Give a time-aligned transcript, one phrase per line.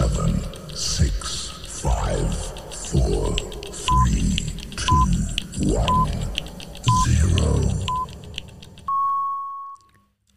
[0.00, 0.34] seven,
[0.74, 1.50] six,
[1.82, 2.34] five,
[2.70, 3.34] four,
[3.84, 4.34] three,
[4.76, 6.10] two, one,
[7.06, 7.58] zero.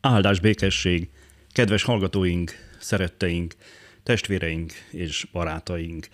[0.01, 1.09] Áldás békesség!
[1.51, 3.53] Kedves hallgatóink, szeretteink,
[4.03, 6.07] testvéreink és barátaink!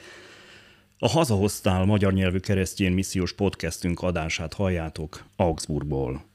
[0.99, 6.28] A Hazahoztál magyar nyelvű keresztjén missziós podcastünk adását halljátok Augsburgból.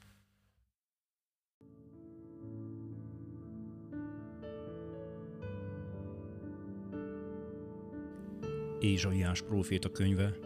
[8.85, 10.37] Ézsaiás próféta könyve,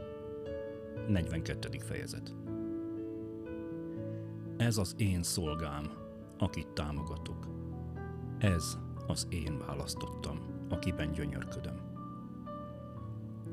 [1.08, 1.78] 42.
[1.80, 2.36] fejezet.
[4.58, 5.92] Ez az én szolgám,
[6.38, 7.48] akit támogatok.
[8.38, 11.80] Ez az én választottam, akiben gyönyörködöm.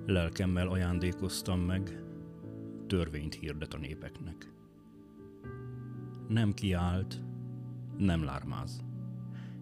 [0.06, 2.02] Lelkemmel ajándékoztam meg,
[2.86, 4.52] törvényt hirdet a népeknek.
[6.28, 7.22] Nem kiált,
[7.96, 8.84] nem lármáz,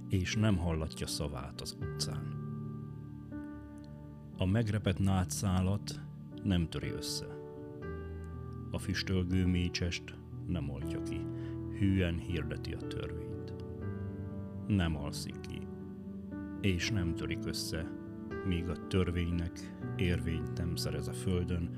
[0.08, 2.43] és nem hallatja szavát az utcán.
[4.38, 6.00] A megrepett nátszálat
[6.42, 7.26] nem töri össze.
[8.70, 10.14] A füstölgő mécsest
[10.46, 11.20] nem oltja ki,
[11.78, 13.54] hűen hirdeti a törvényt.
[14.66, 15.58] Nem alszik ki,
[16.60, 17.90] és nem törik össze,
[18.46, 21.70] míg a törvénynek érvényt nem szerez a földön,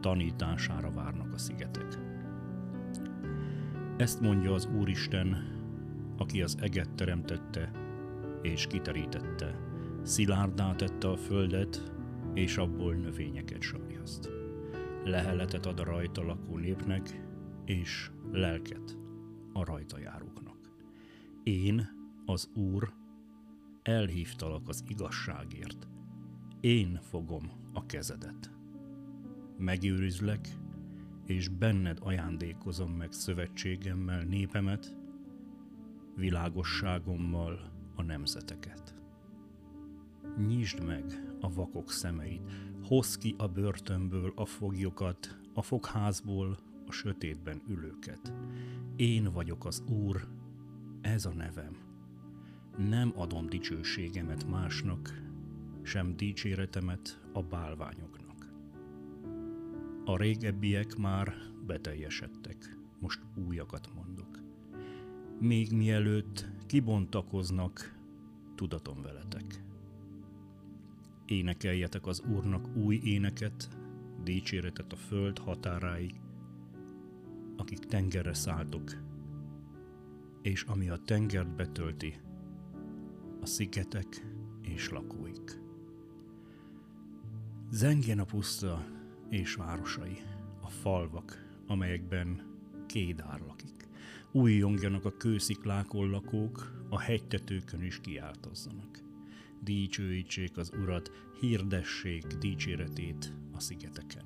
[0.00, 1.98] tanítására várnak a szigetek.
[3.96, 5.54] Ezt mondja az Úristen,
[6.16, 7.70] aki az eget teremtette
[8.42, 9.65] és kiterítette,
[10.06, 11.92] szilárdá tette a földet,
[12.34, 14.30] és abból növényeket sarjaszt.
[15.04, 17.22] Leheletet ad a rajta lakó népnek,
[17.64, 18.98] és lelket
[19.52, 20.56] a rajta járóknak.
[21.42, 21.88] Én,
[22.24, 22.92] az Úr,
[23.82, 25.88] elhívtalak az igazságért.
[26.60, 28.50] Én fogom a kezedet.
[29.58, 30.48] Megőrizlek,
[31.24, 34.96] és benned ajándékozom meg szövetségemmel népemet,
[36.16, 38.96] világosságommal a nemzeteket.
[40.46, 47.62] Nyisd meg a vakok szemeit, hozz ki a börtönből a foglyokat, a fogházból a sötétben
[47.68, 48.32] ülőket.
[48.96, 50.28] Én vagyok az Úr,
[51.00, 51.76] ez a nevem.
[52.76, 55.22] Nem adom dicsőségemet másnak,
[55.82, 58.48] sem dicséretemet a bálványoknak.
[60.04, 61.34] A régebbiek már
[61.66, 64.38] beteljesedtek, most újakat mondok.
[65.40, 67.98] Még mielőtt kibontakoznak,
[68.54, 69.64] tudatom veletek.
[71.26, 73.68] Énekeljetek az Úrnak új éneket,
[74.24, 76.20] dicséretet a föld határáig,
[77.56, 78.92] akik tengerre szálltok,
[80.42, 82.20] és ami a tengert betölti,
[83.40, 84.26] a szigetek
[84.62, 85.60] és lakóik.
[87.70, 88.86] Zengjen a puszta
[89.30, 90.16] és városai,
[90.62, 92.54] a falvak, amelyekben
[92.86, 93.88] Kédár lakik.
[94.32, 99.05] Újjongjanak a kősziklákon lakók, a hegytetőkön is kiáltozzanak.
[99.62, 104.24] Dicsőítsék az Urat, hirdessék dicséretét a szigeteken.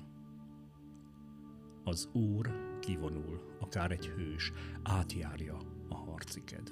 [1.83, 4.51] Az Úr kivonul, akár egy hős,
[4.83, 5.57] átjárja
[5.89, 6.71] a harci kedv.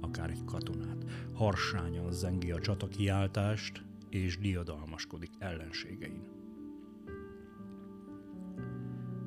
[0.00, 6.22] Akár egy katonát, harsányan zengi a csata kiáltást, és diadalmaskodik ellenségein.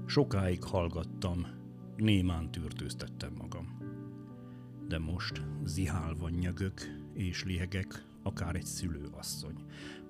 [0.05, 1.45] Sokáig hallgattam,
[1.97, 3.77] némán tűrtőztettem magam.
[4.87, 6.81] De most zihálva nyögök
[7.13, 9.55] és lihegek, akár egy szülőasszony.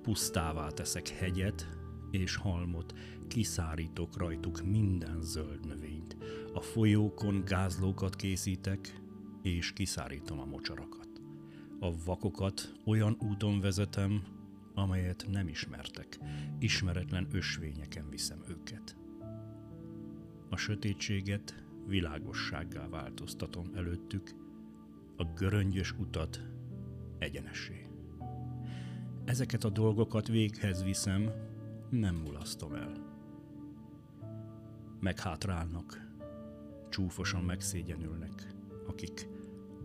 [0.02, 1.68] Pusztává teszek hegyet
[2.12, 2.94] és halmot,
[3.28, 6.18] kiszárítok rajtuk minden zöld növényt.
[6.54, 9.02] A folyókon gázlókat készítek,
[9.42, 11.08] és kiszárítom a mocsarakat.
[11.80, 14.24] A vakokat olyan úton vezetem,
[14.74, 16.20] amelyet nem ismertek,
[16.60, 18.96] ismeretlen ösvényeken viszem őket.
[20.50, 24.32] A sötétséget világossággá változtatom előttük,
[25.18, 26.42] a göröngyös utat
[27.18, 27.93] egyenessé.
[29.26, 31.32] Ezeket a dolgokat véghez viszem,
[31.90, 32.92] nem mulasztom el.
[35.00, 36.08] Meghátrálnak,
[36.90, 38.48] csúfosan megszégyenülnek,
[38.88, 39.28] akik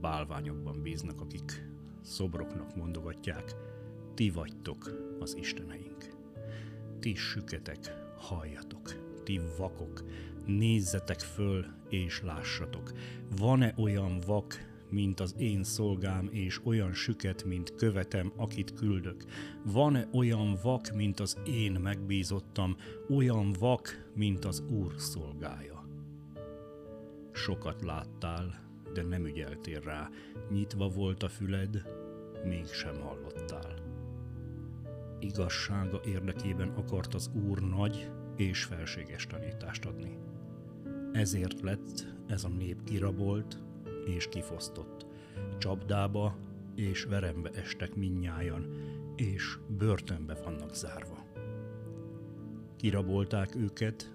[0.01, 1.69] bálványokban bíznak, akik
[2.01, 3.55] szobroknak mondogatják,
[4.15, 4.91] ti vagytok
[5.21, 6.09] az isteneink.
[7.01, 8.95] Ti süketek, halljatok,
[9.25, 10.05] ti vakok,
[10.47, 12.93] nézzetek föl és lássatok.
[13.37, 14.55] Van-e olyan vak,
[14.91, 19.25] mint az én szolgám, és olyan süket, mint követem, akit küldök?
[19.65, 22.77] Van-e olyan vak, mint az én megbízottam,
[23.09, 25.89] olyan vak, mint az Úr szolgája?
[27.33, 30.09] Sokat láttál, de nem ügyeltél rá,
[30.51, 31.83] nyitva volt a füled,
[32.45, 33.75] mégsem hallottál.
[35.21, 40.19] Igazsága érdekében akart az Úr nagy és felséges tanítást adni.
[41.13, 43.59] Ezért lett ez a nép kirabolt,
[44.17, 45.07] és kifosztott.
[45.59, 46.37] Csapdába
[46.75, 48.67] és verembe estek minnyájan,
[49.17, 51.27] és börtönbe vannak zárva.
[52.77, 54.13] Kirabolták őket,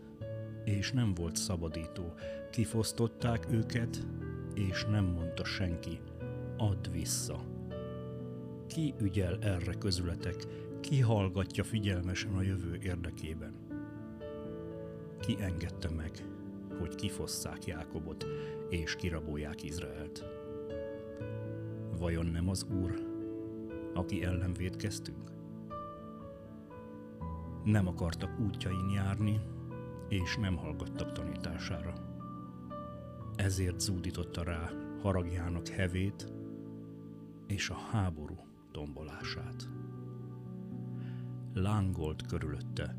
[0.66, 2.14] és nem volt szabadító.
[2.52, 4.08] Kifosztották őket,
[4.54, 6.00] és nem mondta senki,
[6.58, 7.44] add vissza.
[8.68, 10.46] Ki ügyel erre közületek,
[10.80, 13.54] ki hallgatja figyelmesen a jövő érdekében?
[15.20, 16.26] Ki engedte meg,
[16.80, 18.26] hogy kifosszák Jákobot,
[18.70, 20.26] és kirabolják Izraelt?
[21.98, 23.08] Vajon nem az Úr,
[23.94, 25.32] aki ellen védkeztünk?
[27.64, 29.42] Nem akartak útjain járni,
[30.08, 31.94] és nem hallgattak tanítására.
[33.36, 34.70] Ezért zúdította rá
[35.02, 36.34] haragjának hevét
[37.48, 38.36] és a háború
[38.72, 39.70] tombolását.
[41.54, 42.98] Lángolt körülötte,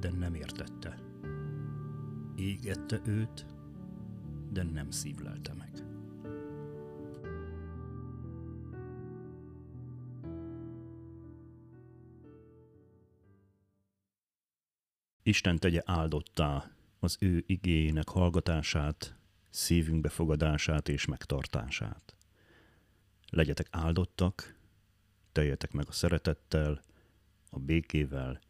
[0.00, 0.98] de nem értette.
[2.36, 3.46] Égette őt,
[4.50, 5.84] de nem szívlelte meg.
[15.22, 19.16] Isten tegye áldottá az ő igényének hallgatását,
[19.50, 22.16] szívünk befogadását és megtartását.
[23.30, 24.58] Legyetek áldottak,
[25.32, 26.82] teljetek meg a szeretettel,
[27.50, 28.40] a békével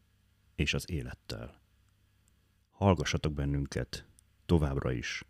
[0.54, 1.65] és az élettel.
[2.76, 4.06] Hallgassatok bennünket
[4.46, 5.24] továbbra is,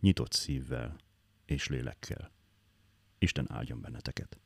[0.00, 0.96] nyitott szívvel
[1.44, 2.30] és lélekkel.
[3.18, 4.40] Isten áldjon benneteket!